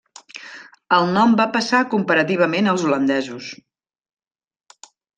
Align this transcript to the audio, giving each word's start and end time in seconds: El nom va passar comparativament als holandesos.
El 0.97 1.05
nom 1.17 1.35
va 1.41 1.47
passar 1.59 1.83
comparativament 1.93 2.73
als 2.75 2.89
holandesos. 2.89 3.55